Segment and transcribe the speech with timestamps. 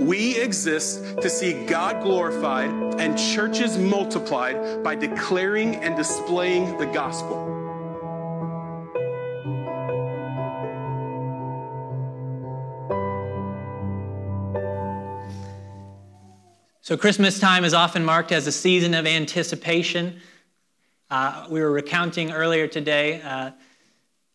[0.00, 7.52] We exist to see God glorified and churches multiplied by declaring and displaying the gospel.
[16.84, 20.20] So, Christmas time is often marked as a season of anticipation.
[21.08, 23.22] Uh, we were recounting earlier today.
[23.22, 23.52] Uh,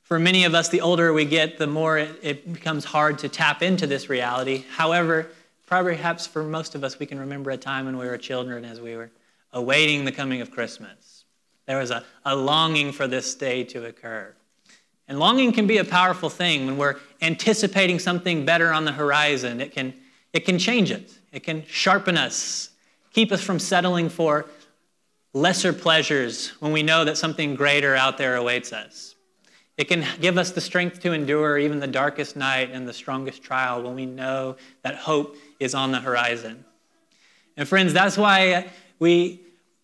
[0.03, 3.27] for many of us, the older we get, the more it, it, becomes hard to
[3.27, 4.63] tap into this reality.
[4.71, 5.27] However,
[5.67, 8.81] perhaps for most of us, we can remember a time when we were children as
[8.81, 9.11] we were
[9.53, 11.25] awaiting the coming of Christmas.
[11.67, 14.33] There was a, a longing for this day to occur.
[15.07, 19.61] And longing can be a powerful thing when we're anticipating something better on the horizon.
[19.61, 19.93] It can,
[20.33, 21.17] it can change it.
[21.31, 22.71] It can sharpen us,
[23.13, 24.45] keep us from settling for
[25.33, 29.15] lesser pleasures when we know that something greater out there awaits us.
[29.77, 33.43] It can give us the strength to endure even the darkest night and the strongest
[33.43, 36.65] trial when we know that hope is on the horizon.
[37.55, 38.67] And friends, that's why
[38.99, 39.41] we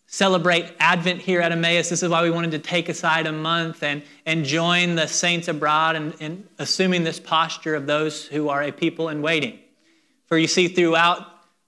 [0.07, 1.89] celebrate Advent here at Emmaus.
[1.89, 5.47] This is why we wanted to take aside a month and, and join the saints
[5.47, 9.57] abroad and, in assuming this posture of those who are a people in waiting.
[10.27, 11.27] For you see, throughout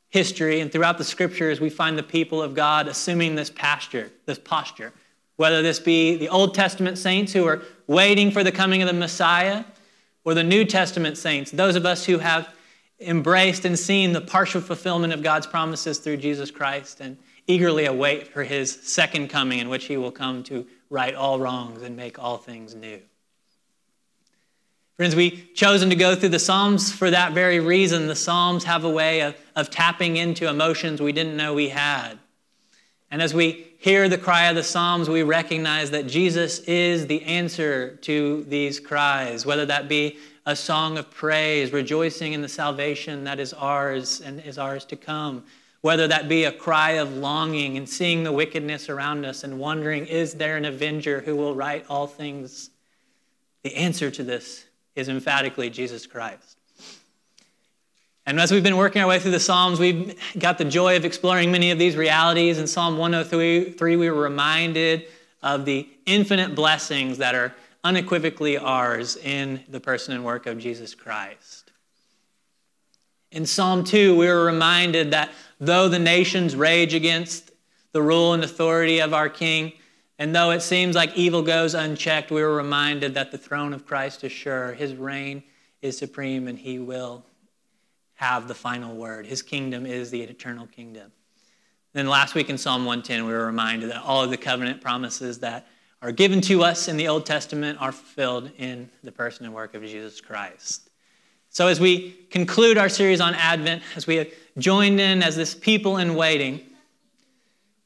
[0.10, 4.38] history and throughout the scriptures, we find the people of God assuming this posture, this
[4.38, 4.94] posture.
[5.38, 8.94] Whether this be the Old Testament saints who are waiting for the coming of the
[8.94, 9.66] Messiah,
[10.26, 12.50] or the New Testament saints, those of us who have
[13.00, 18.28] embraced and seen the partial fulfillment of God's promises through Jesus Christ and eagerly await
[18.28, 22.18] for his second coming, in which he will come to right all wrongs and make
[22.18, 23.02] all things new.
[24.98, 28.08] Friends, we've chosen to go through the Psalms for that very reason.
[28.08, 32.18] The Psalms have a way of, of tapping into emotions we didn't know we had.
[33.12, 37.24] And as we hear the cry of the Psalms, we recognize that Jesus is the
[37.24, 43.24] answer to these cries, whether that be a song of praise, rejoicing in the salvation
[43.24, 45.44] that is ours and is ours to come,
[45.82, 50.06] whether that be a cry of longing and seeing the wickedness around us and wondering,
[50.06, 52.70] is there an avenger who will right all things?
[53.64, 56.58] The answer to this is emphatically Jesus Christ.
[58.28, 61.06] And as we've been working our way through the Psalms, we've got the joy of
[61.06, 62.58] exploring many of these realities.
[62.58, 65.06] In Psalm 103, we were reminded
[65.44, 67.54] of the infinite blessings that are
[67.86, 71.72] unequivocally ours in the person and work of Jesus Christ.
[73.32, 75.30] In Psalm 2, we were reminded that
[75.60, 77.52] though the nations rage against
[77.92, 79.72] the rule and authority of our King,
[80.18, 83.86] and though it seems like evil goes unchecked, we are reminded that the throne of
[83.86, 84.74] Christ is sure.
[84.74, 85.44] His reign
[85.84, 87.24] is supreme and he will
[88.16, 89.28] have the final word.
[89.28, 91.12] His kingdom is the eternal kingdom.
[91.94, 95.40] Then last week in Psalm 110, we were reminded that all of the covenant promises
[95.40, 95.68] that
[96.06, 99.74] are given to us in the Old Testament are fulfilled in the person and work
[99.74, 100.92] of Jesus Christ.
[101.50, 104.28] So as we conclude our series on Advent, as we have
[104.60, 106.62] joined in as this people in waiting,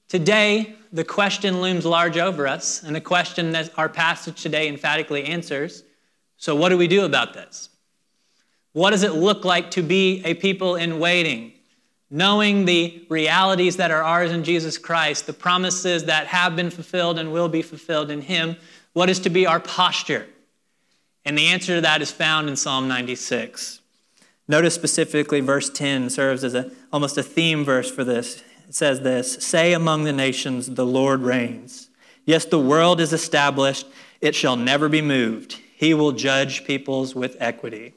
[0.09, 5.24] today the question looms large over us, and the question that our passage today emphatically
[5.24, 5.84] answers
[6.36, 7.69] so, what do we do about this?
[8.74, 11.53] What does it look like to be a people in waiting?
[12.12, 17.20] Knowing the realities that are ours in Jesus Christ, the promises that have been fulfilled
[17.20, 18.56] and will be fulfilled in Him,
[18.94, 20.28] what is to be our posture?
[21.24, 23.81] And the answer to that is found in Psalm 96.
[24.48, 28.42] Notice specifically verse 10 serves as a, almost a theme verse for this.
[28.68, 31.90] It says this Say among the nations, the Lord reigns.
[32.25, 33.86] Yes, the world is established,
[34.22, 35.59] it shall never be moved.
[35.75, 37.94] He will judge peoples with equity.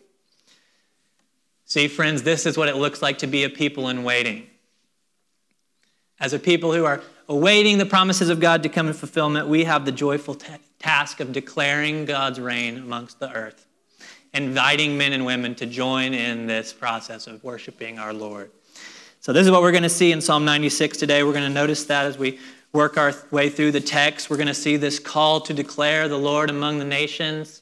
[1.73, 4.47] See, friends, this is what it looks like to be a people in waiting.
[6.21, 7.01] As a people who are
[7.31, 11.21] awaiting the promises of God to come in fulfillment, we have the joyful t- task
[11.21, 13.67] of declaring God's reign amongst the earth,
[14.35, 18.51] inviting men and women to join in this process of worshiping our Lord.
[19.21, 21.23] So, this is what we're going to see in Psalm 96 today.
[21.23, 22.39] We're going to notice that as we
[22.75, 24.29] work our way through the text.
[24.29, 27.62] We're going to see this call to declare the Lord among the nations.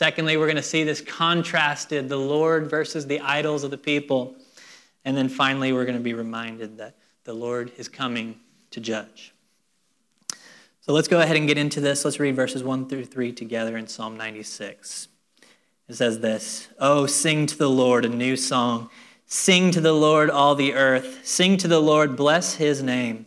[0.00, 4.34] Secondly, we're going to see this contrasted the Lord versus the idols of the people.
[5.04, 6.94] And then finally, we're going to be reminded that
[7.24, 9.34] the Lord is coming to judge.
[10.80, 12.02] So let's go ahead and get into this.
[12.02, 15.08] Let's read verses 1 through 3 together in Psalm 96.
[15.86, 18.88] It says this Oh, sing to the Lord a new song
[19.26, 21.20] Sing to the Lord, all the earth.
[21.24, 23.26] Sing to the Lord, bless his name.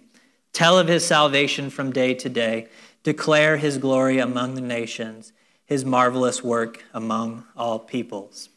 [0.54, 2.68] Tell of his salvation from day to day.
[3.04, 5.34] Declare his glory among the nations,
[5.74, 8.50] his marvelous work among all peoples.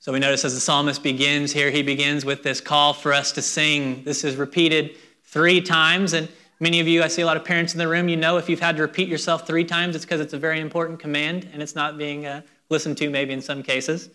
[0.00, 3.30] So we notice as the psalmist begins here, he begins with this call for us
[3.32, 4.02] to sing.
[4.02, 6.12] This is repeated three times.
[6.12, 6.28] And
[6.58, 8.48] many of you, I see a lot of parents in the room, you know if
[8.48, 11.62] you've had to repeat yourself three times, it's because it's a very important command and
[11.62, 14.10] it's not being uh, listened to maybe in some cases.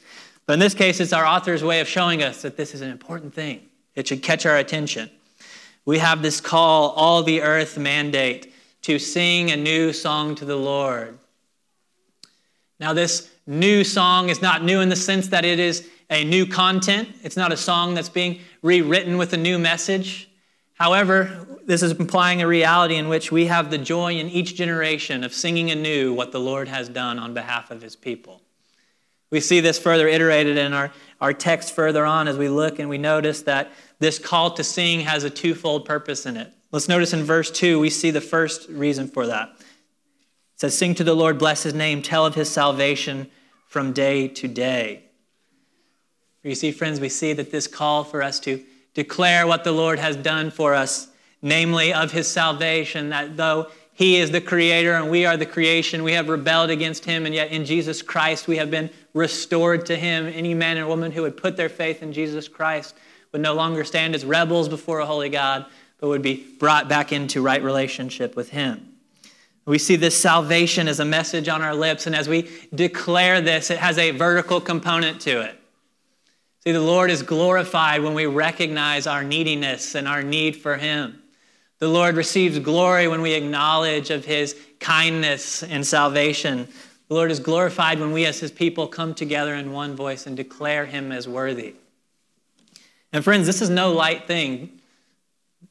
[0.47, 2.91] But in this case, it's our author's way of showing us that this is an
[2.91, 3.61] important thing.
[3.95, 5.09] It should catch our attention.
[5.85, 10.57] We have this call, all the earth mandate, to sing a new song to the
[10.57, 11.17] Lord.
[12.79, 16.45] Now, this new song is not new in the sense that it is a new
[16.45, 17.09] content.
[17.23, 20.29] It's not a song that's being rewritten with a new message.
[20.73, 25.23] However, this is implying a reality in which we have the joy in each generation
[25.23, 28.41] of singing anew what the Lord has done on behalf of his people.
[29.31, 32.89] We see this further iterated in our, our text further on as we look and
[32.89, 36.51] we notice that this call to sing has a twofold purpose in it.
[36.71, 39.49] Let's notice in verse 2, we see the first reason for that.
[40.55, 43.29] It says, Sing to the Lord, bless his name, tell of his salvation
[43.67, 45.03] from day to day.
[46.43, 48.63] You see, friends, we see that this call for us to
[48.93, 51.09] declare what the Lord has done for us,
[51.41, 56.03] namely of his salvation, that though he is the creator and we are the creation,
[56.03, 59.95] we have rebelled against him, and yet in Jesus Christ we have been restored to
[59.97, 60.27] him.
[60.27, 62.95] Any man and woman who would put their faith in Jesus Christ
[63.33, 65.65] would no longer stand as rebels before a holy God,
[65.99, 68.94] but would be brought back into right relationship with him.
[69.65, 73.71] We see this salvation as a message on our lips, and as we declare this,
[73.71, 75.59] it has a vertical component to it.
[76.63, 81.21] See, the Lord is glorified when we recognize our neediness and our need for Him.
[81.79, 86.67] The Lord receives glory when we acknowledge of His kindness and salvation.
[87.07, 90.37] The Lord is glorified when we as His people come together in one voice and
[90.37, 91.75] declare Him as worthy.
[93.11, 94.74] And friends, this is no light thing.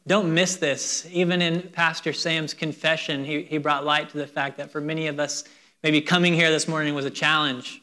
[0.06, 1.06] Don't miss this.
[1.10, 5.06] Even in Pastor Sam's confession, he, he brought light to the fact that for many
[5.06, 5.44] of us,
[5.82, 7.80] maybe coming here this morning was a challenge.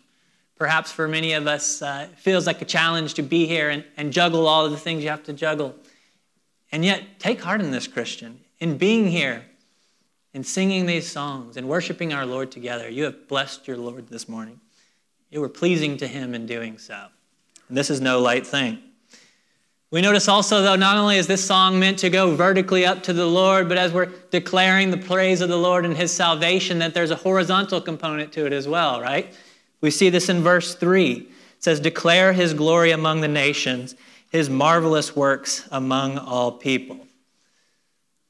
[0.55, 3.83] Perhaps for many of us, uh, it feels like a challenge to be here and,
[3.97, 5.75] and juggle all of the things you have to juggle.
[6.71, 8.39] And yet, take heart in this, Christian.
[8.59, 9.43] In being here,
[10.33, 14.29] in singing these songs and worshiping our Lord together, you have blessed your Lord this
[14.29, 14.61] morning.
[15.31, 17.07] You were pleasing to Him in doing so.
[17.67, 18.79] And this is no light thing.
[19.91, 23.13] We notice also, though, not only is this song meant to go vertically up to
[23.13, 26.93] the Lord, but as we're declaring the praise of the Lord and His salvation, that
[26.93, 29.35] there's a horizontal component to it as well, right?
[29.81, 31.11] We see this in verse 3.
[31.13, 31.27] It
[31.59, 33.95] says, Declare his glory among the nations,
[34.31, 37.05] his marvelous works among all people.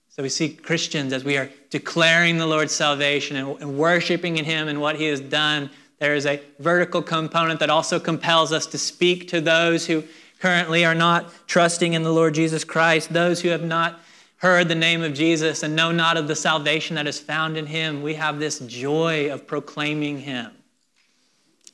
[0.10, 4.68] So we see Christians as we are declaring the Lord's salvation and, worshiping in him
[4.68, 5.70] and what he has done.
[6.00, 10.04] There is a vertical component that also compels us to speak to those who
[10.42, 14.00] currently are not trusting in the Lord Jesus Christ, those who have not
[14.38, 17.68] heard the name of Jesus and know not of the salvation that is found in
[17.68, 18.02] him.
[18.02, 20.52] We have this joy of proclaiming him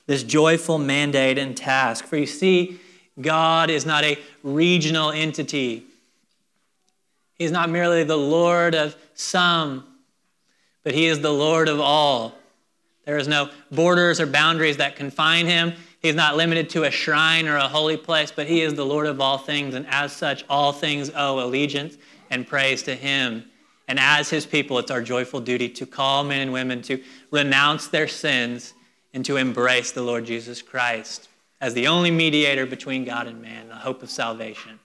[0.08, 2.06] this joyful mandate and task.
[2.06, 2.80] For you see,
[3.20, 5.84] God is not a regional entity.
[7.36, 9.86] He's not merely the Lord of some,
[10.84, 12.34] but He is the Lord of all.
[13.06, 15.74] There is no borders or boundaries that confine Him.
[16.00, 19.08] He's not limited to a shrine or a holy place, but He is the Lord
[19.08, 21.98] of all things, and as such, all things owe allegiance
[22.30, 23.46] and praise to Him.
[23.88, 27.02] And as His people, it's our joyful duty to call men and women to
[27.32, 28.74] renounce their sins
[29.14, 31.30] and to embrace the Lord Jesus Christ
[31.60, 34.80] as the only mediator between God and man, the hope of salvation.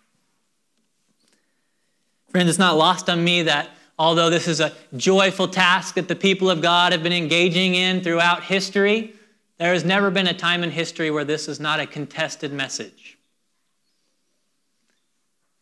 [2.30, 3.68] Friends, it's not lost on me that
[3.98, 8.00] although this is a joyful task that the people of God have been engaging in
[8.00, 9.12] throughout history,
[9.62, 13.16] there has never been a time in history where this is not a contested message.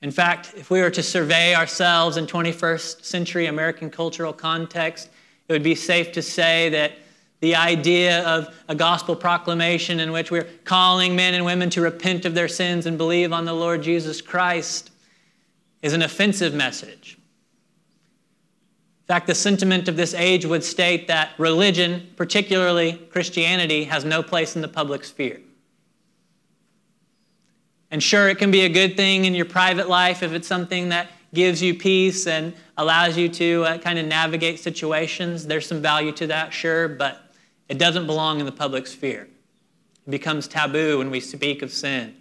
[0.00, 5.10] In fact, if we were to survey ourselves in 21st century American cultural context,
[5.46, 6.92] it would be safe to say that
[7.40, 12.24] the idea of a gospel proclamation in which we're calling men and women to repent
[12.24, 14.90] of their sins and believe on the Lord Jesus Christ
[15.82, 17.18] is an offensive message.
[19.10, 24.22] In fact, the sentiment of this age would state that religion, particularly Christianity, has no
[24.22, 25.40] place in the public sphere.
[27.90, 30.90] And sure, it can be a good thing in your private life if it's something
[30.90, 35.44] that gives you peace and allows you to uh, kind of navigate situations.
[35.44, 37.34] There's some value to that, sure, but
[37.68, 39.26] it doesn't belong in the public sphere.
[40.06, 42.14] It becomes taboo when we speak of sin,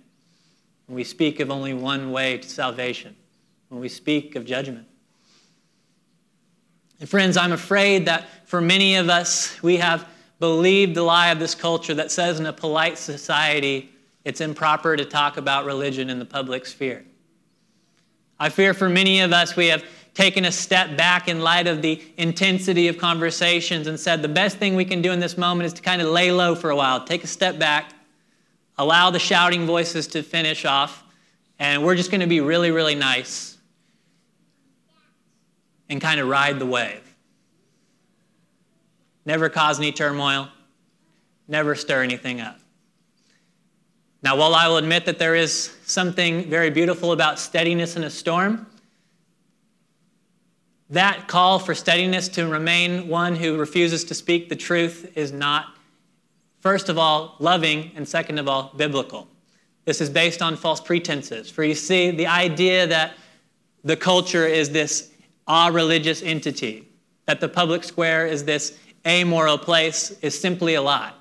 [0.88, 3.16] when we speak of only one way to salvation,
[3.68, 4.88] when we speak of judgment.
[7.00, 10.08] And friends, I'm afraid that for many of us, we have
[10.40, 13.90] believed the lie of this culture that says in a polite society,
[14.26, 17.06] it's improper to talk about religion in the public sphere.
[18.40, 21.82] I fear for many of us, we have taken a step back in light of
[21.82, 25.68] the intensity of conversations and said the best thing we can do in this moment
[25.68, 27.94] is to kind of lay low for a while, take a step back,
[28.78, 31.04] allow the shouting voices to finish off,
[31.60, 33.59] and we're just going to be really, really nice
[35.90, 37.16] and kind of ride the wave.
[39.26, 40.50] Never cause any turmoil,
[41.48, 42.60] never stir anything up.
[44.22, 48.10] Now, while I will admit that there is something very beautiful about steadiness in a
[48.10, 48.68] storm,
[50.90, 55.68] that call for steadiness to remain one who refuses to speak the truth is not,
[56.60, 59.28] first of all, loving, and second of all, biblical.
[59.86, 61.50] This is based on false pretenses.
[61.50, 63.14] For you see, the idea that
[63.84, 65.12] the culture is this
[65.50, 66.88] a religious entity,
[67.26, 71.12] that the public square is this amoral place, is simply a lie.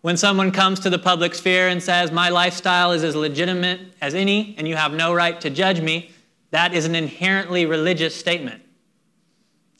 [0.00, 4.14] When someone comes to the public sphere and says, My lifestyle is as legitimate as
[4.14, 6.10] any, and you have no right to judge me,
[6.50, 8.62] that is an inherently religious statement.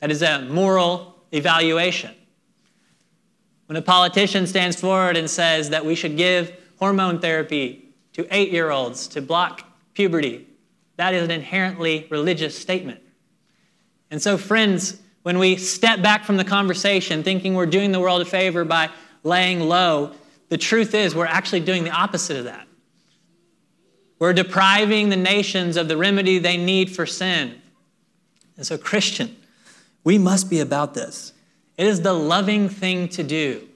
[0.00, 2.14] That is a moral evaluation.
[3.66, 8.50] When a politician stands forward and says that we should give hormone therapy to eight
[8.50, 10.46] year olds to block puberty,
[10.96, 13.00] that is an inherently religious statement.
[14.10, 18.22] And so, friends, when we step back from the conversation thinking we're doing the world
[18.22, 18.90] a favor by
[19.22, 20.12] laying low,
[20.50, 22.66] the truth is we're actually doing the opposite of that.
[24.18, 27.60] We're depriving the nations of the remedy they need for sin.
[28.56, 29.36] And so, Christian,
[30.04, 31.32] we must be about this.
[31.76, 33.66] It is the loving thing to do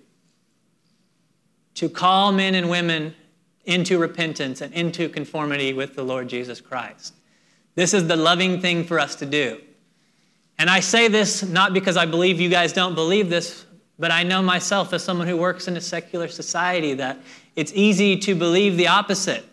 [1.74, 3.14] to call men and women
[3.68, 7.14] into repentance and into conformity with the Lord Jesus Christ.
[7.74, 9.60] This is the loving thing for us to do.
[10.58, 13.66] And I say this not because I believe you guys don't believe this,
[13.98, 17.18] but I know myself as someone who works in a secular society that
[17.56, 19.44] it's easy to believe the opposite.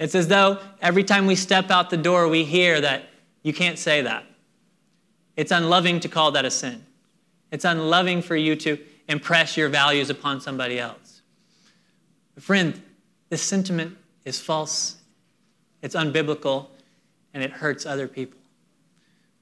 [0.00, 3.04] It's as though every time we step out the door, we hear that
[3.44, 4.24] you can't say that.
[5.36, 6.84] It's unloving to call that a sin.
[7.52, 11.01] It's unloving for you to impress your values upon somebody else.
[12.38, 12.80] Friend,
[13.28, 14.96] this sentiment is false,
[15.82, 16.68] it's unbiblical,
[17.34, 18.38] and it hurts other people.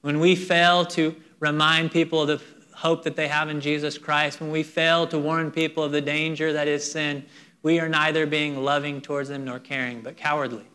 [0.01, 2.41] When we fail to remind people of the
[2.75, 6.01] hope that they have in Jesus Christ, when we fail to warn people of the
[6.01, 7.25] danger that is sin,
[7.63, 10.65] we are neither being loving towards them nor caring, but cowardly.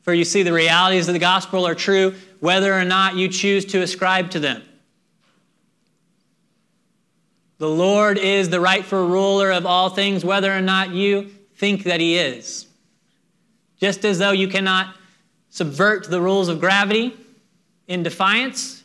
[0.00, 3.64] For you see, the realities of the gospel are true whether or not you choose
[3.66, 4.62] to ascribe to them.
[7.62, 12.00] The Lord is the rightful ruler of all things, whether or not you think that
[12.00, 12.66] He is.
[13.78, 14.96] Just as though you cannot
[15.48, 17.16] subvert the rules of gravity
[17.86, 18.82] in defiance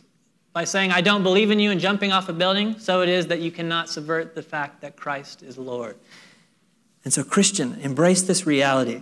[0.54, 3.26] by saying, I don't believe in you, and jumping off a building, so it is
[3.26, 5.98] that you cannot subvert the fact that Christ is Lord.
[7.04, 9.02] And so, Christian, embrace this reality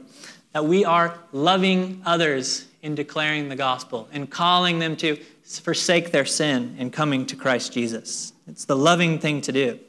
[0.53, 6.24] that we are loving others in declaring the gospel and calling them to forsake their
[6.24, 8.32] sin and coming to Christ Jesus.
[8.48, 9.80] It's the loving thing to do.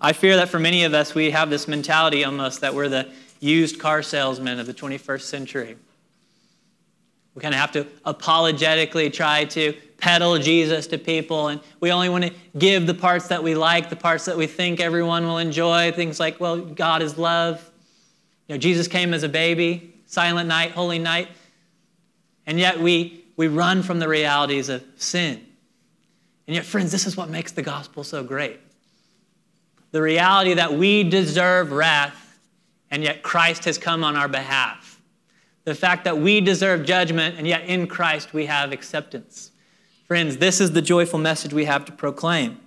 [0.00, 3.08] I fear that for many of us, we have this mentality almost that we're the
[3.40, 5.76] used car salesman of the 21st century.
[7.34, 12.08] We kind of have to apologetically try to peddle Jesus to people, and we only
[12.08, 15.38] want to give the parts that we like, the parts that we think everyone will
[15.38, 15.92] enjoy.
[15.92, 17.70] Things like, well, God is love.
[18.48, 21.28] You know, Jesus came as a baby, silent night, holy night.
[22.46, 25.45] And yet we, we run from the realities of sin.
[26.46, 28.60] And yet, friends, this is what makes the gospel so great.
[29.90, 32.38] The reality that we deserve wrath,
[32.90, 35.00] and yet Christ has come on our behalf.
[35.64, 39.50] The fact that we deserve judgment, and yet in Christ we have acceptance.
[40.06, 42.60] Friends, this is the joyful message we have to proclaim.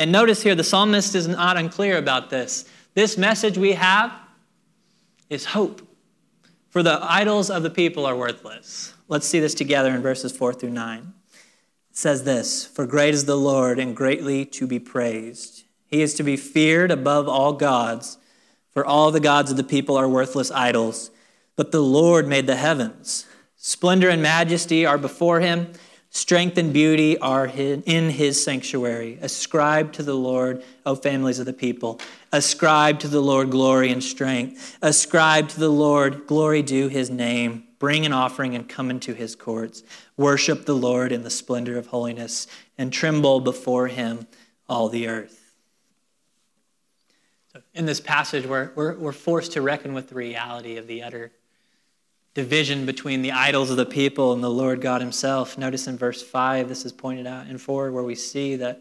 [0.00, 2.68] And notice here, the psalmist is not unclear about this.
[2.94, 4.12] This message we have
[5.30, 5.86] is hope.
[6.70, 8.94] For the idols of the people are worthless.
[9.06, 11.12] Let's see this together in verses 4 through 9.
[11.96, 15.62] Says this For great is the Lord and greatly to be praised.
[15.86, 18.18] He is to be feared above all gods,
[18.72, 21.12] for all the gods of the people are worthless idols.
[21.54, 23.26] But the Lord made the heavens.
[23.56, 25.72] Splendor and majesty are before him.
[26.10, 29.18] Strength and beauty are in his sanctuary.
[29.22, 32.00] Ascribe to the Lord, O families of the people.
[32.32, 34.78] Ascribe to the Lord glory and strength.
[34.82, 37.64] Ascribe to the Lord glory due his name.
[37.84, 39.82] Bring an offering and come into his courts.
[40.16, 42.46] Worship the Lord in the splendor of holiness
[42.78, 44.26] and tremble before him,
[44.70, 45.52] all the earth.
[47.52, 51.02] So in this passage, we're, we're, we're forced to reckon with the reality of the
[51.02, 51.30] utter
[52.32, 55.58] division between the idols of the people and the Lord God Himself.
[55.58, 58.80] Notice in verse 5, this is pointed out in 4, where we see that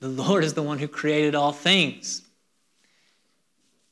[0.00, 2.20] the Lord is the one who created all things.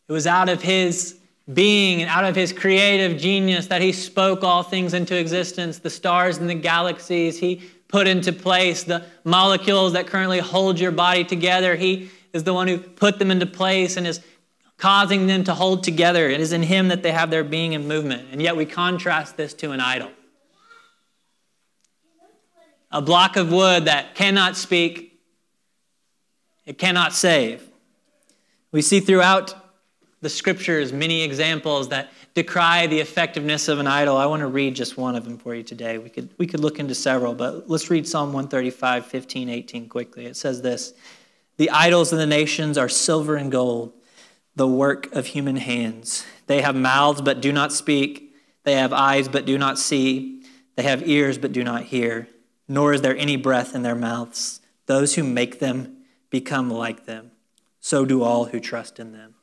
[0.08, 1.18] It was out of His
[1.52, 5.90] being and out of His creative genius that He spoke all things into existence the
[5.90, 7.38] stars and the galaxies.
[7.38, 11.76] He put into place the molecules that currently hold your body together.
[11.76, 14.20] He is the one who put them into place and is
[14.78, 16.28] causing them to hold together.
[16.28, 18.28] It is in Him that they have their being and movement.
[18.32, 20.10] And yet we contrast this to an idol.
[22.90, 25.20] A block of wood that cannot speak,
[26.66, 27.68] it cannot save.
[28.70, 29.54] We see throughout
[30.22, 34.16] the scriptures many examples that decry the effectiveness of an idol.
[34.16, 35.98] I want to read just one of them for you today.
[35.98, 40.26] We could, we could look into several, but let's read Psalm 135, 15, 18 quickly.
[40.26, 40.94] It says this
[41.58, 43.92] The idols of the nations are silver and gold,
[44.54, 46.24] the work of human hands.
[46.46, 50.44] They have mouths but do not speak, they have eyes but do not see,
[50.76, 52.28] they have ears but do not hear,
[52.68, 54.60] nor is there any breath in their mouths.
[54.86, 55.96] Those who make them
[56.30, 57.32] become like them.
[57.80, 59.34] So do all who trust in them.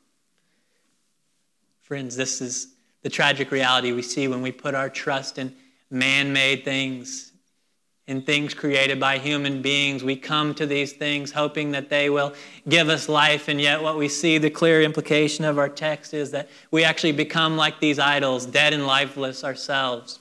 [1.90, 2.68] Friends, this is
[3.02, 5.52] the tragic reality we see when we put our trust in
[5.90, 7.32] man made things,
[8.06, 10.04] in things created by human beings.
[10.04, 12.32] We come to these things hoping that they will
[12.68, 16.30] give us life, and yet what we see, the clear implication of our text is
[16.30, 20.20] that we actually become like these idols, dead and lifeless ourselves.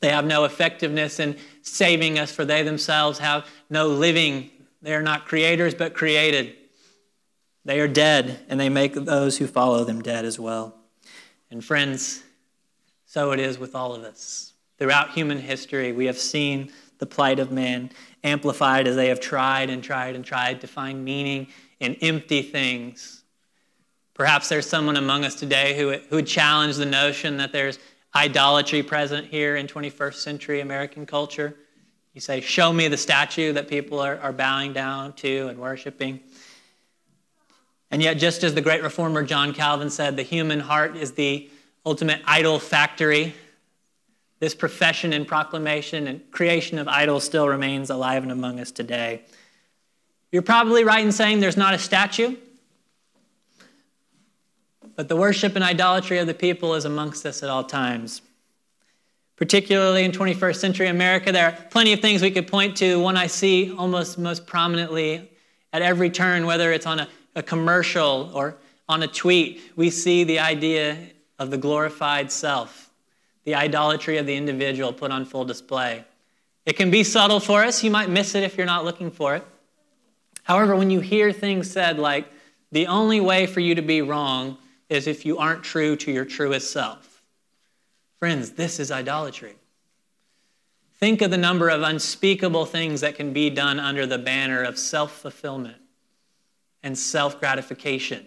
[0.00, 4.50] They have no effectiveness in saving us, for they themselves have no living.
[4.82, 6.56] They are not creators, but created.
[7.64, 10.74] They are dead, and they make those who follow them dead as well.
[11.50, 12.22] And friends,
[13.06, 14.54] so it is with all of us.
[14.78, 17.90] Throughout human history, we have seen the plight of man
[18.24, 21.48] amplified as they have tried and tried and tried to find meaning
[21.80, 23.24] in empty things.
[24.14, 27.78] Perhaps there's someone among us today who, who would challenge the notion that there's
[28.14, 31.56] idolatry present here in 21st century American culture.
[32.12, 36.20] You say, Show me the statue that people are, are bowing down to and worshiping.
[37.90, 41.50] And yet, just as the great reformer John Calvin said, the human heart is the
[41.84, 43.34] ultimate idol factory.
[44.38, 49.22] This profession and proclamation and creation of idols still remains alive and among us today.
[50.30, 52.36] You're probably right in saying there's not a statue,
[54.94, 58.22] but the worship and idolatry of the people is amongst us at all times.
[59.34, 63.00] Particularly in 21st century America, there are plenty of things we could point to.
[63.00, 65.30] One I see almost most prominently
[65.72, 68.56] at every turn, whether it's on a a commercial or
[68.88, 70.98] on a tweet, we see the idea
[71.38, 72.90] of the glorified self,
[73.44, 76.04] the idolatry of the individual put on full display.
[76.66, 77.82] It can be subtle for us.
[77.82, 79.44] You might miss it if you're not looking for it.
[80.42, 82.26] However, when you hear things said like,
[82.72, 86.24] the only way for you to be wrong is if you aren't true to your
[86.24, 87.22] truest self.
[88.18, 89.54] Friends, this is idolatry.
[90.98, 94.78] Think of the number of unspeakable things that can be done under the banner of
[94.78, 95.79] self fulfillment
[96.82, 98.26] and self gratification.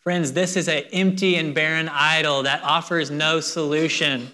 [0.00, 4.30] Friends, this is an empty and barren idol that offers no solution.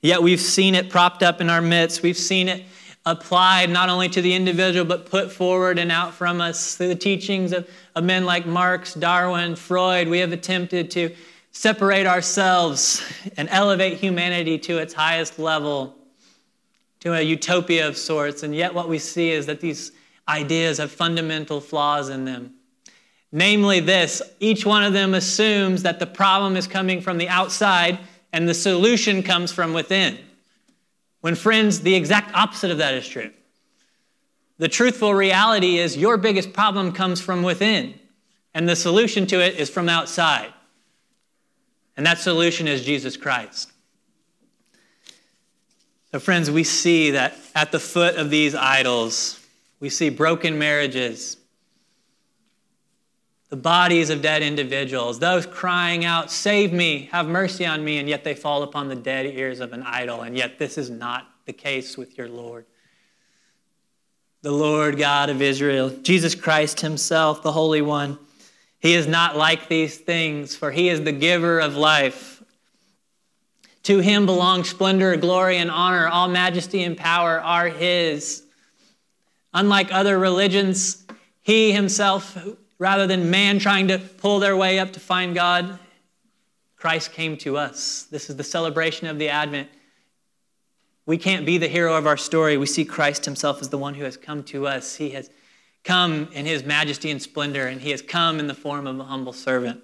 [0.00, 2.02] Yet we've seen it propped up in our midst.
[2.02, 2.64] We've seen it
[3.04, 6.96] applied not only to the individual, but put forward and out from us through the
[6.96, 10.08] teachings of, of men like Marx, Darwin, Freud.
[10.08, 11.14] We have attempted to
[11.52, 13.02] separate ourselves
[13.36, 15.96] and elevate humanity to its highest level,
[17.00, 18.42] to a utopia of sorts.
[18.42, 19.92] And yet, what we see is that these
[20.28, 22.54] ideas have fundamental flaws in them.
[23.32, 27.98] Namely, this each one of them assumes that the problem is coming from the outside
[28.32, 30.18] and the solution comes from within.
[31.20, 33.30] When, friends, the exact opposite of that is true.
[34.58, 37.98] The truthful reality is your biggest problem comes from within,
[38.54, 40.52] and the solution to it is from outside.
[41.96, 43.70] And that solution is Jesus Christ.
[46.10, 49.41] So, friends, we see that at the foot of these idols,
[49.82, 51.36] we see broken marriages,
[53.48, 58.08] the bodies of dead individuals, those crying out, Save me, have mercy on me, and
[58.08, 60.22] yet they fall upon the dead ears of an idol.
[60.22, 62.64] And yet, this is not the case with your Lord.
[64.42, 68.20] The Lord God of Israel, Jesus Christ Himself, the Holy One,
[68.78, 72.40] He is not like these things, for He is the giver of life.
[73.82, 76.06] To Him belong splendor, glory, and honor.
[76.06, 78.44] All majesty and power are His.
[79.54, 81.04] Unlike other religions,
[81.42, 82.38] he himself,
[82.78, 85.78] rather than man trying to pull their way up to find God,
[86.76, 88.04] Christ came to us.
[88.10, 89.68] This is the celebration of the Advent.
[91.04, 92.56] We can't be the hero of our story.
[92.56, 94.96] We see Christ himself as the one who has come to us.
[94.96, 95.30] He has
[95.84, 99.04] come in his majesty and splendor, and he has come in the form of a
[99.04, 99.82] humble servant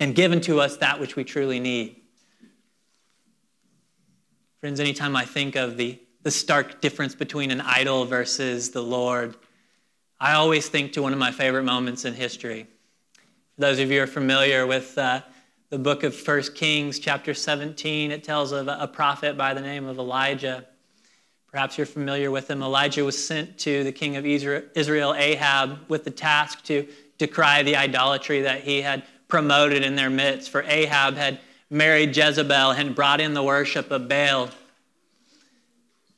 [0.00, 1.96] and given to us that which we truly need.
[4.60, 9.34] Friends, anytime I think of the the stark difference between an idol versus the Lord,
[10.20, 12.66] I always think to one of my favorite moments in history.
[13.54, 15.22] For those of you who are familiar with uh,
[15.70, 19.86] the book of First Kings, chapter 17, it tells of a prophet by the name
[19.86, 20.66] of Elijah.
[21.50, 22.62] Perhaps you're familiar with him.
[22.62, 26.86] Elijah was sent to the king of Israel, Ahab, with the task to
[27.16, 30.50] decry the idolatry that he had promoted in their midst.
[30.50, 34.50] For Ahab had married Jezebel and brought in the worship of Baal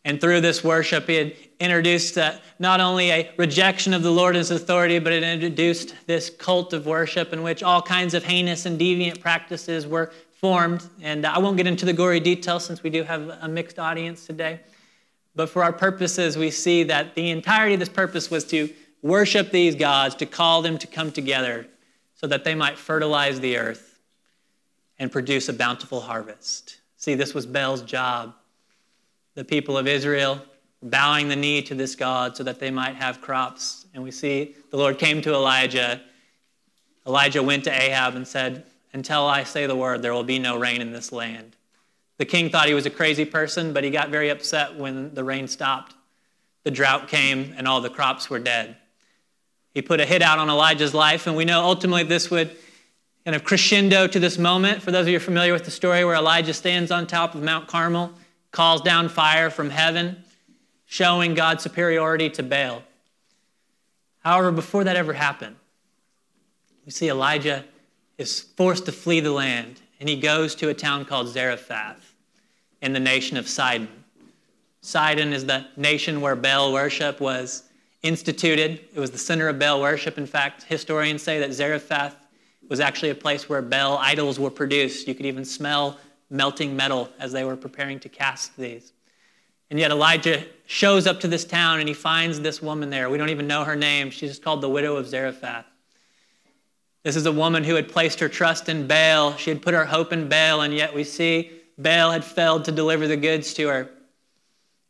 [0.04, 4.34] and through this worship, he had introduced uh, not only a rejection of the Lord
[4.34, 8.24] and his authority, but it introduced this cult of worship in which all kinds of
[8.24, 10.86] heinous and deviant practices were formed.
[11.02, 14.26] And I won't get into the gory details since we do have a mixed audience
[14.26, 14.60] today.
[15.34, 19.50] But for our purposes, we see that the entirety of this purpose was to worship
[19.50, 21.66] these gods, to call them to come together
[22.14, 23.98] so that they might fertilize the earth
[24.98, 26.80] and produce a bountiful harvest.
[26.96, 28.34] See, this was Baal's job.
[29.40, 30.38] The people of Israel
[30.82, 33.86] bowing the knee to this God so that they might have crops.
[33.94, 36.02] And we see the Lord came to Elijah.
[37.06, 40.58] Elijah went to Ahab and said, Until I say the word, there will be no
[40.58, 41.56] rain in this land.
[42.18, 45.24] The king thought he was a crazy person, but he got very upset when the
[45.24, 45.94] rain stopped.
[46.64, 48.76] The drought came and all the crops were dead.
[49.72, 52.54] He put a hit out on Elijah's life, and we know ultimately this would
[53.24, 54.82] kind of crescendo to this moment.
[54.82, 57.68] For those of you familiar with the story where Elijah stands on top of Mount
[57.68, 58.12] Carmel,
[58.50, 60.24] calls down fire from heaven,
[60.86, 62.82] showing God's superiority to Baal.
[64.20, 65.56] However, before that ever happened,
[66.84, 67.64] we see Elijah
[68.18, 72.14] is forced to flee the land, and he goes to a town called Zarephath
[72.82, 73.88] in the nation of Sidon.
[74.82, 77.64] Sidon is the nation where Baal worship was
[78.02, 78.80] instituted.
[78.94, 80.18] It was the center of Baal worship.
[80.18, 82.16] In fact, historians say that Zarephath
[82.68, 85.06] was actually a place where Baal idols were produced.
[85.06, 85.98] You could even smell
[86.30, 88.92] melting metal as they were preparing to cast these.
[89.70, 93.10] And yet Elijah shows up to this town and he finds this woman there.
[93.10, 94.10] We don't even know her name.
[94.10, 95.66] She's called the widow of Zarephath.
[97.02, 99.36] This is a woman who had placed her trust in Baal.
[99.36, 102.72] She had put her hope in Baal, and yet we see Baal had failed to
[102.72, 103.90] deliver the goods to her.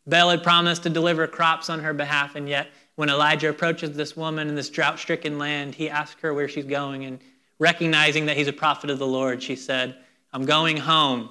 [0.07, 4.17] Baal had promised to deliver crops on her behalf, and yet when Elijah approaches this
[4.17, 7.05] woman in this drought stricken land, he asks her where she's going.
[7.05, 7.21] And
[7.61, 9.97] recognizing that he's a prophet of the Lord, she said,
[10.33, 11.31] I'm going home.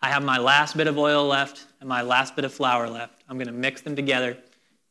[0.00, 3.22] I have my last bit of oil left and my last bit of flour left.
[3.28, 4.36] I'm going to mix them together,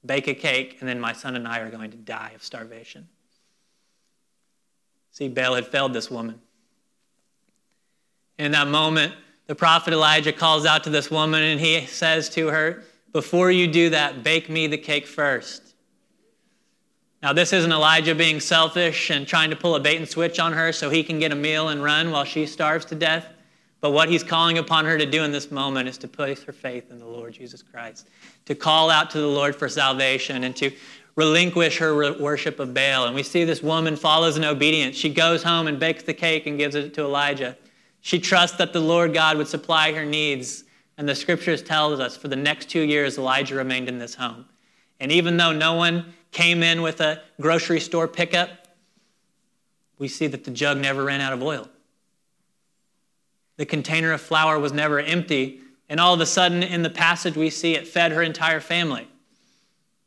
[0.06, 3.08] bake a cake, and then my son and I are going to die of starvation.
[5.12, 6.39] See, Baal had failed this woman.
[8.38, 9.13] In that moment,
[9.47, 13.67] the prophet Elijah calls out to this woman and he says to her, Before you
[13.67, 15.66] do that, bake me the cake first.
[17.23, 20.53] Now, this isn't Elijah being selfish and trying to pull a bait and switch on
[20.53, 23.27] her so he can get a meal and run while she starves to death.
[23.80, 26.51] But what he's calling upon her to do in this moment is to place her
[26.51, 28.08] faith in the Lord Jesus Christ,
[28.45, 30.71] to call out to the Lord for salvation, and to
[31.15, 33.06] relinquish her worship of Baal.
[33.06, 34.95] And we see this woman follows in obedience.
[34.95, 37.58] She goes home and bakes the cake and gives it to Elijah.
[38.01, 40.63] She trusts that the Lord God would supply her needs.
[40.97, 44.45] And the scriptures tells us for the next two years, Elijah remained in this home.
[44.99, 48.49] And even though no one came in with a grocery store pickup,
[49.97, 51.67] we see that the jug never ran out of oil.
[53.57, 55.61] The container of flour was never empty.
[55.89, 59.07] And all of a sudden, in the passage, we see it fed her entire family.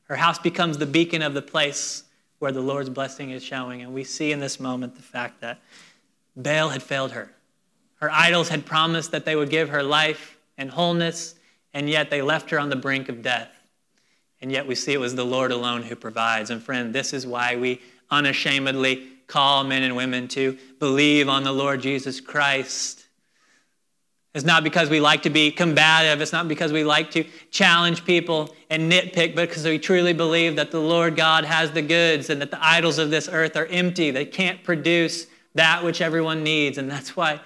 [0.04, 2.04] Her house becomes the beacon of the place
[2.38, 3.82] where the Lord's blessing is showing.
[3.82, 5.60] And we see in this moment the fact that
[6.36, 7.30] Baal had failed her.
[7.96, 11.34] Her idols had promised that they would give her life and wholeness,
[11.74, 13.50] and yet they left her on the brink of death.
[14.42, 16.50] And yet we see it was the Lord alone who provides.
[16.50, 21.52] And friend, this is why we unashamedly call men and women to believe on the
[21.52, 23.00] Lord Jesus Christ
[24.32, 26.20] it's not because we like to be combative.
[26.20, 30.54] It's not because we like to challenge people and nitpick, but because we truly believe
[30.56, 33.66] that the Lord God has the goods and that the idols of this earth are
[33.66, 34.12] empty.
[34.12, 35.26] They can't produce
[35.56, 36.78] that which everyone needs.
[36.78, 37.40] And that's why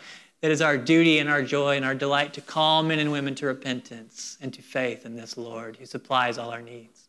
[0.44, 3.34] it is our duty and our joy and our delight to call men and women
[3.34, 7.08] to repentance and to faith in this Lord who supplies all our needs.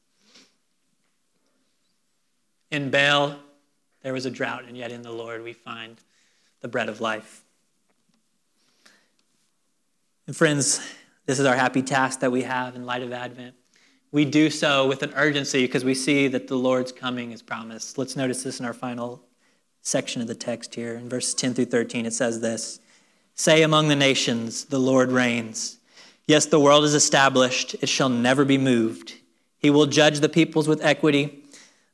[2.71, 3.35] In Baal,
[4.03, 5.97] there was a drought, and yet in the Lord we find
[6.61, 7.43] the bread of life.
[10.27, 10.79] And friends,
[11.25, 13.55] this is our happy task that we have in light of Advent.
[14.13, 17.97] We do so with an urgency because we see that the Lord's coming is promised.
[17.97, 19.21] Let's notice this in our final
[19.81, 20.95] section of the text here.
[20.95, 22.79] In verses 10 through 13, it says this
[23.35, 25.77] Say among the nations, the Lord reigns.
[26.25, 29.13] Yes, the world is established, it shall never be moved.
[29.59, 31.43] He will judge the peoples with equity.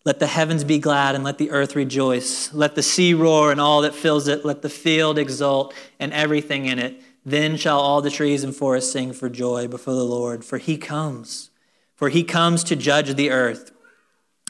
[0.06, 2.54] Let the heavens be glad and let the earth rejoice.
[2.54, 4.45] Let the sea roar and all that fills it.
[4.45, 7.01] Let the field exult and everything in it.
[7.25, 10.77] Then shall all the trees and forests sing for joy before the Lord, for he
[10.77, 11.49] comes.
[11.95, 13.71] For he comes to judge the earth.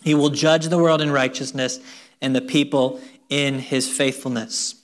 [0.03, 1.79] He will judge the world in righteousness
[2.21, 4.80] and the people in his faithfulness.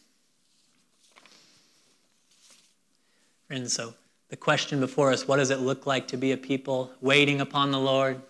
[3.48, 3.94] Friends, so
[4.30, 7.72] the question before us what does it look like to be a people waiting upon
[7.72, 8.22] the Lord?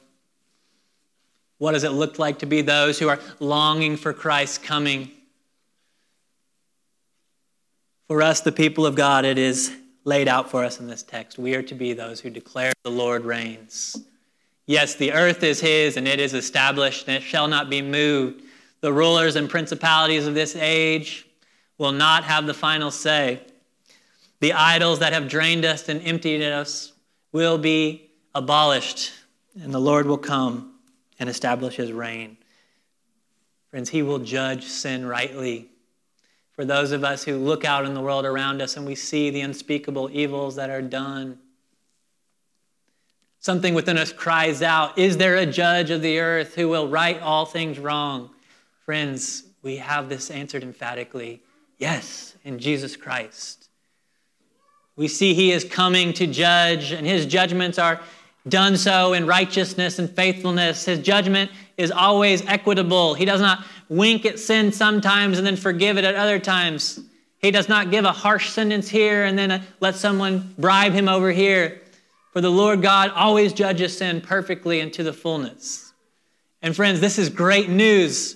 [1.57, 5.09] What does it look like to be those who are longing for Christ's coming?
[8.07, 11.39] For us, the people of God, it is laid out for us in this text.
[11.39, 13.97] We are to be those who declare the Lord reigns.
[14.67, 18.43] Yes, the earth is his, and it is established, and it shall not be moved.
[18.81, 21.25] The rulers and principalities of this age
[21.79, 23.41] will not have the final say.
[24.39, 26.93] The idols that have drained us and emptied us
[27.31, 29.11] will be abolished,
[29.59, 30.75] and the Lord will come
[31.19, 32.37] and establish his reign.
[33.69, 35.69] Friends, he will judge sin rightly.
[36.53, 39.29] For those of us who look out in the world around us and we see
[39.29, 41.39] the unspeakable evils that are done,
[43.39, 47.17] Something within us cries out, Is there a judge of the earth who will right
[47.21, 48.29] all things wrong?
[48.83, 51.41] Friends, we have this answered emphatically
[51.77, 53.66] yes, in Jesus Christ.
[54.97, 58.01] We see he is coming to judge, and his judgments are
[58.49, 60.85] done so in righteousness and faithfulness.
[60.85, 63.13] His judgment is always equitable.
[63.13, 66.99] He does not wink at sin sometimes and then forgive it at other times.
[67.39, 71.07] He does not give a harsh sentence here and then uh, let someone bribe him
[71.07, 71.81] over here.
[72.33, 75.93] For the Lord God always judges sin perfectly and to the fullness.
[76.61, 78.35] And friends, this is great news,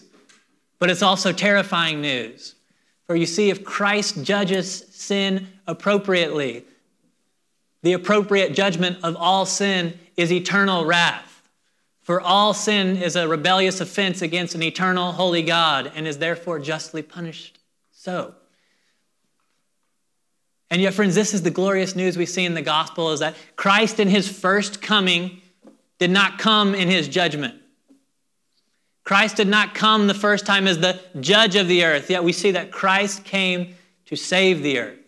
[0.80, 2.56] but it's also terrifying news.
[3.08, 6.66] For you see, if Christ judges sin appropriately,
[7.82, 11.42] the appropriate judgment of all sin is eternal wrath.
[12.02, 16.60] For all sin is a rebellious offense against an eternal, holy God and is therefore
[16.60, 17.60] justly punished
[17.92, 18.36] so.
[20.70, 23.36] And yet, friends, this is the glorious news we see in the gospel is that
[23.56, 25.42] Christ in his first coming
[26.00, 27.56] did not come in his judgment.
[29.04, 32.32] Christ did not come the first time as the judge of the earth, yet we
[32.32, 35.01] see that Christ came to save the earth.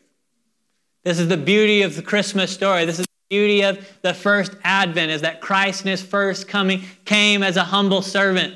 [1.03, 2.85] This is the beauty of the Christmas story.
[2.85, 6.83] This is the beauty of the first advent is that Christ in his first coming
[7.05, 8.55] came as a humble servant.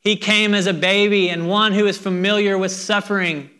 [0.00, 3.50] He came as a baby and one who is familiar with suffering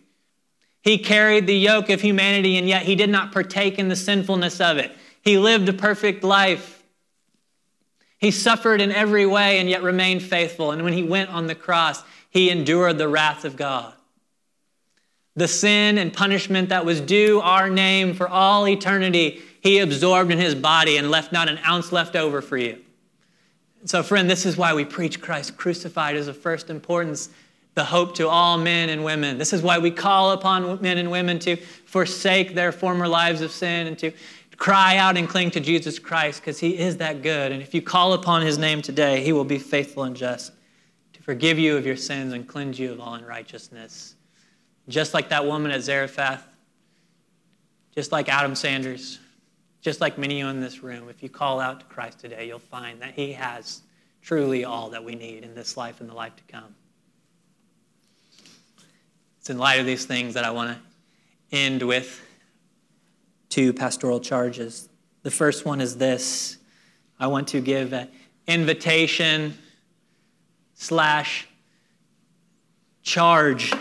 [0.85, 4.61] he carried the yoke of humanity, and yet he did not partake in the sinfulness
[4.61, 4.93] of it.
[5.23, 6.85] He lived a perfect life.
[8.19, 10.73] He suffered in every way and yet remained faithful.
[10.73, 13.95] And when he went on the cross, he endured the wrath of God.
[15.37, 20.39] The sin and punishment that was due our name for all eternity, he absorbed in
[20.39, 22.81] his body and left not an ounce left over for you.
[23.87, 27.29] So, friend, this is why we preach Christ crucified as of first importance
[27.75, 29.37] the hope to all men and women.
[29.37, 33.51] This is why we call upon men and women to forsake their former lives of
[33.51, 34.13] sin and to
[34.57, 37.51] cry out and cling to Jesus Christ because he is that good.
[37.51, 40.53] And if you call upon his name today, he will be faithful and just
[41.15, 44.14] to forgive you of your sins and cleanse you of all unrighteousness.
[44.89, 46.47] Just like that woman at Zarephath,
[47.95, 49.19] just like Adam Sanders,
[49.81, 52.47] just like many of you in this room, if you call out to Christ today,
[52.47, 53.83] you'll find that he has
[54.23, 56.75] truly all that we need in this life and the life to come.
[59.39, 62.21] It's in light of these things that I want to end with
[63.51, 64.89] two pastoral charges.
[65.23, 66.57] The first one is this
[67.21, 68.09] I want to give an
[68.47, 69.57] invitation
[70.75, 71.47] slash
[73.03, 73.73] charge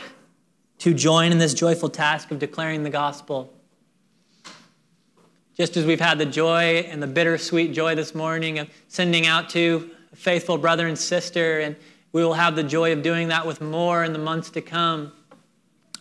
[0.83, 3.53] to join in this joyful task of declaring the gospel.
[5.55, 9.49] Just as we've had the joy and the bittersweet joy this morning of sending out
[9.51, 11.77] to a faithful brother and sister, and
[12.11, 15.13] we will have the joy of doing that with more in the months to come.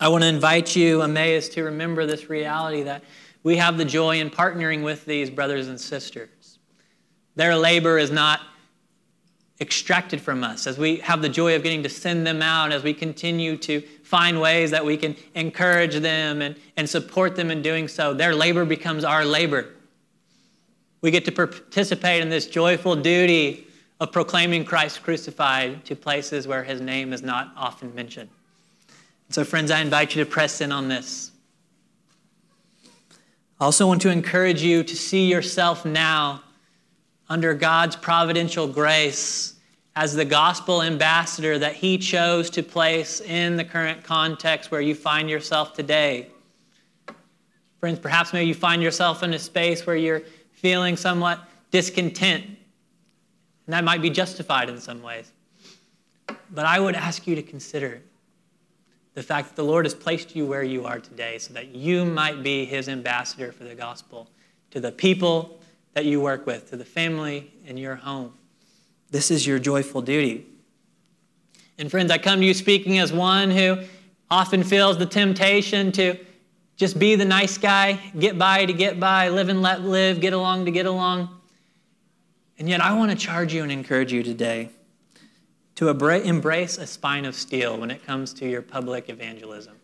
[0.01, 3.05] I want to invite you, Emmaus, to remember this reality that
[3.45, 6.59] we have the joy in partnering with these brothers and sisters.
[7.37, 8.41] Their labor is not
[9.61, 12.83] extracted from us as we have the joy of getting to send them out, as
[12.83, 17.63] we continue to find ways that we can encourage them and, and support them in
[17.63, 18.13] doing so.
[18.13, 19.69] Their labor becomes our labor.
[21.01, 23.67] We get to participate in this joyful duty
[24.01, 28.31] of proclaiming Christ crucified to places where his name is not often mentioned.
[29.29, 31.31] So, friends, I invite you to press in on this.
[33.61, 36.43] I also want to encourage you to see yourself now
[37.33, 39.55] under God's providential grace
[39.97, 44.95] as the gospel ambassador that He chose to place in the current context where you
[44.95, 46.29] find yourself today.
[47.81, 51.41] Friends, perhaps maybe you find yourself in a space where you're feeling somewhat
[51.71, 52.57] discontent, and
[53.69, 55.33] that might be justified in some ways.
[56.51, 58.03] But I would ask you to consider
[59.15, 62.05] the fact that the Lord has placed you where you are today so that you
[62.05, 64.29] might be his ambassador for the gospel
[64.71, 65.62] to the people
[65.95, 68.33] that you work with, to the family in your home.
[69.11, 70.47] This is your joyful duty.
[71.79, 73.79] And friends, I come to you speaking as one who
[74.31, 76.19] often feels the temptation to
[76.77, 80.33] just be the nice guy, get by to get by, live and let live, get
[80.33, 81.29] along to get along.
[82.59, 84.71] And yet, I want to charge you and encourage you today
[85.75, 89.75] to embrace a spine of steel when it comes to your public evangelism.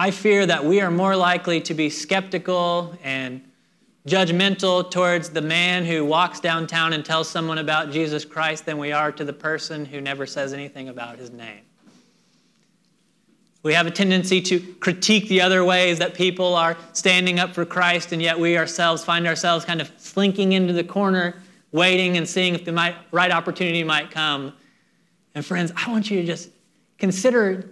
[0.00, 3.42] I fear that we are more likely to be skeptical and
[4.06, 8.92] judgmental towards the man who walks downtown and tells someone about Jesus Christ than we
[8.92, 11.62] are to the person who never says anything about his name.
[13.64, 17.64] We have a tendency to critique the other ways that people are standing up for
[17.64, 22.26] Christ, and yet we ourselves find ourselves kind of slinking into the corner, waiting and
[22.26, 24.54] seeing if the right opportunity might come.
[25.34, 26.50] And friends, I want you to just
[26.98, 27.68] consider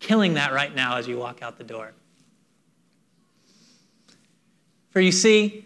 [0.00, 1.92] killing that right now as you walk out the door.
[4.90, 5.64] For you see,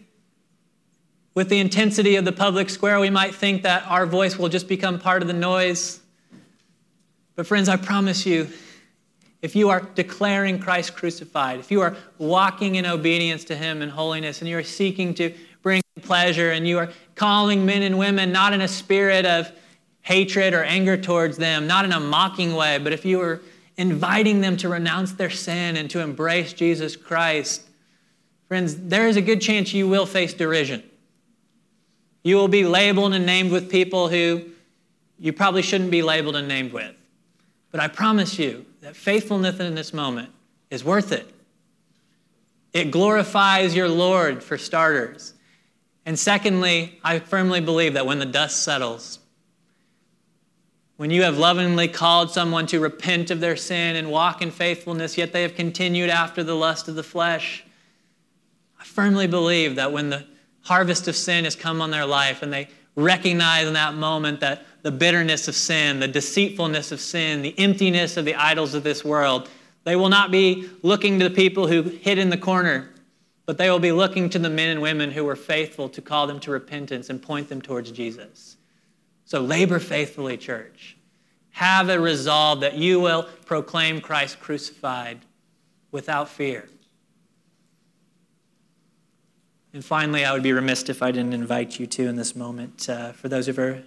[1.34, 4.68] with the intensity of the public square, we might think that our voice will just
[4.68, 6.00] become part of the noise.
[7.36, 8.48] But, friends, I promise you,
[9.40, 13.88] if you are declaring Christ crucified, if you are walking in obedience to Him in
[13.88, 18.32] holiness, and you are seeking to bring pleasure, and you are calling men and women
[18.32, 19.50] not in a spirit of
[20.02, 23.40] hatred or anger towards them, not in a mocking way, but if you are
[23.76, 27.62] inviting them to renounce their sin and to embrace Jesus Christ,
[28.48, 30.82] friends, there is a good chance you will face derision.
[32.22, 34.44] You will be labeled and named with people who
[35.18, 36.94] you probably shouldn't be labeled and named with.
[37.70, 40.30] But I promise you that faithfulness in this moment
[40.70, 41.32] is worth it.
[42.72, 45.34] It glorifies your Lord, for starters.
[46.04, 49.18] And secondly, I firmly believe that when the dust settles,
[51.02, 55.18] when you have lovingly called someone to repent of their sin and walk in faithfulness,
[55.18, 57.64] yet they have continued after the lust of the flesh,
[58.78, 60.24] I firmly believe that when the
[60.60, 64.64] harvest of sin has come on their life and they recognize in that moment that
[64.82, 69.04] the bitterness of sin, the deceitfulness of sin, the emptiness of the idols of this
[69.04, 69.50] world,
[69.82, 72.90] they will not be looking to the people who hid in the corner,
[73.44, 76.28] but they will be looking to the men and women who were faithful to call
[76.28, 78.56] them to repentance and point them towards Jesus.
[79.32, 80.94] So labor faithfully, church.
[81.52, 85.20] Have a resolve that you will proclaim Christ crucified
[85.90, 86.68] without fear.
[89.72, 92.90] And finally, I would be remiss if I didn't invite you to in this moment,
[92.90, 93.82] uh, for those of you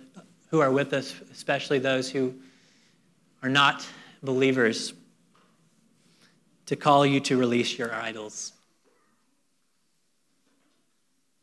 [0.50, 2.34] who are with us, especially those who
[3.44, 3.86] are not
[4.24, 4.94] believers,
[6.66, 8.52] to call you to release your idols.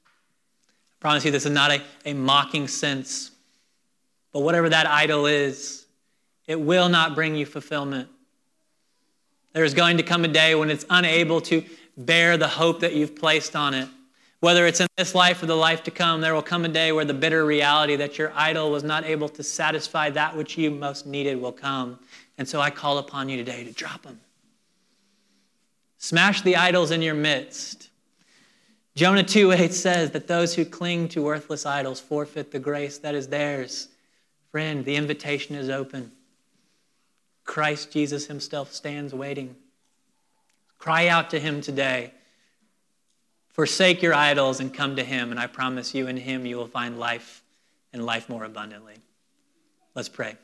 [0.04, 3.31] I promise you, this is not a, a mocking sense,
[4.32, 5.86] but whatever that idol is,
[6.46, 8.08] it will not bring you fulfillment.
[9.52, 11.64] There is going to come a day when it's unable to
[11.96, 13.88] bear the hope that you've placed on it.
[14.40, 16.90] Whether it's in this life or the life to come, there will come a day
[16.90, 20.70] where the bitter reality that your idol was not able to satisfy that which you
[20.70, 21.98] most needed will come.
[22.38, 24.18] And so I call upon you today to drop them.
[25.98, 27.90] Smash the idols in your midst.
[28.96, 33.14] Jonah 2 8 says that those who cling to worthless idols forfeit the grace that
[33.14, 33.88] is theirs.
[34.52, 36.12] Friend, the invitation is open.
[37.44, 39.56] Christ Jesus himself stands waiting.
[40.78, 42.12] Cry out to him today.
[43.48, 46.66] Forsake your idols and come to him, and I promise you, in him you will
[46.66, 47.42] find life
[47.94, 48.96] and life more abundantly.
[49.94, 50.36] Let's pray.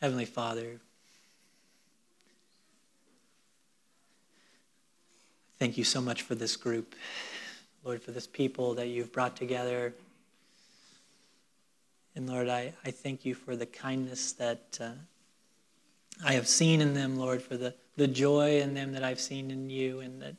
[0.00, 0.80] Heavenly Father,
[5.58, 6.94] thank you so much for this group.
[7.84, 9.94] Lord, for this people that you've brought together.
[12.14, 14.90] And Lord, I, I thank you for the kindness that uh,
[16.24, 19.50] I have seen in them, Lord, for the the joy in them that I've seen
[19.50, 20.00] in you.
[20.00, 20.34] And that,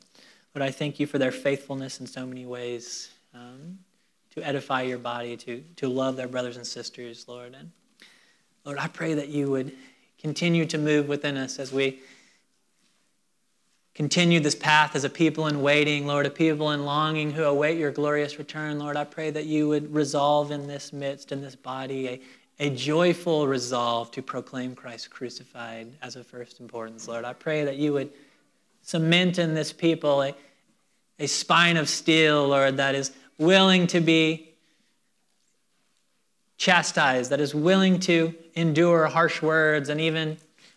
[0.54, 3.78] Lord, I thank you for their faithfulness in so many ways um,
[4.34, 7.54] to edify your body, to, to love their brothers and sisters, Lord.
[7.58, 7.70] And
[8.64, 9.72] Lord, I pray that you would
[10.18, 12.00] continue to move within us as we
[13.94, 17.78] continue this path as a people in waiting, Lord, a people in longing who await
[17.78, 18.78] your glorious return.
[18.78, 22.20] Lord, I pray that you would resolve in this midst, in this body, a,
[22.58, 27.24] a joyful resolve to proclaim Christ crucified as of first importance, Lord.
[27.24, 28.10] I pray that you would
[28.82, 30.34] cement in this people a,
[31.20, 34.50] a spine of steel, Lord, that is willing to be
[36.56, 40.36] chastised, that is willing to endure harsh words and even